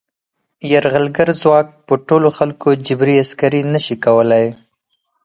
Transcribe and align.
یرغلګر 0.71 1.29
ځواک 1.41 1.67
په 1.87 1.93
ټولو 2.07 2.27
خلکو 2.37 2.67
جبري 2.85 3.15
عسکري 3.23 3.61
نه 3.73 3.79
شي 3.85 3.95
کولای. 4.05 4.45